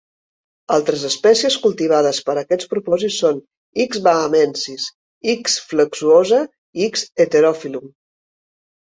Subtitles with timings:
[0.77, 3.39] Altres espècies cultivades per a aquests propòsits són
[3.87, 4.01] "X.
[4.09, 4.89] bahamensis",
[5.37, 5.61] "X.
[5.77, 6.45] flexuosa",
[6.83, 7.09] i "X.
[7.25, 7.99] heterophyllum".